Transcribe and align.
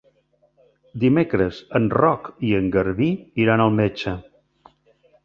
Dimecres 1.01 1.59
en 1.79 1.85
Roc 1.95 2.29
i 2.47 2.53
en 2.61 2.71
Garbí 2.77 3.11
iran 3.45 3.63
al 3.67 3.77
metge. 3.81 4.15